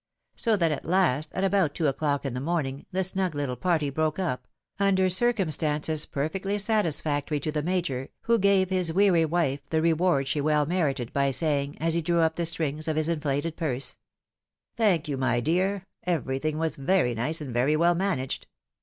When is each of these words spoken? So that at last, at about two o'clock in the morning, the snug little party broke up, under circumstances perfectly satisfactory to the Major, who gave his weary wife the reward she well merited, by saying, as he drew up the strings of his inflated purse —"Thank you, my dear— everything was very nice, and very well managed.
So 0.35 0.57
that 0.57 0.71
at 0.71 0.83
last, 0.83 1.31
at 1.33 1.43
about 1.43 1.75
two 1.75 1.85
o'clock 1.85 2.25
in 2.25 2.33
the 2.33 2.39
morning, 2.39 2.87
the 2.91 3.03
snug 3.03 3.35
little 3.35 3.55
party 3.55 3.91
broke 3.91 4.17
up, 4.17 4.47
under 4.79 5.11
circumstances 5.11 6.07
perfectly 6.07 6.57
satisfactory 6.57 7.39
to 7.39 7.51
the 7.51 7.61
Major, 7.61 8.09
who 8.21 8.39
gave 8.39 8.71
his 8.71 8.91
weary 8.91 9.25
wife 9.25 9.69
the 9.69 9.79
reward 9.79 10.27
she 10.27 10.41
well 10.41 10.65
merited, 10.65 11.13
by 11.13 11.29
saying, 11.29 11.77
as 11.79 11.93
he 11.93 12.01
drew 12.01 12.21
up 12.21 12.35
the 12.35 12.47
strings 12.47 12.87
of 12.87 12.95
his 12.95 13.09
inflated 13.09 13.55
purse 13.55 13.99
—"Thank 14.75 15.07
you, 15.07 15.17
my 15.17 15.39
dear— 15.39 15.85
everything 16.17 16.57
was 16.57 16.77
very 16.77 17.13
nice, 17.13 17.39
and 17.39 17.53
very 17.53 17.75
well 17.75 17.93
managed. 17.93 18.47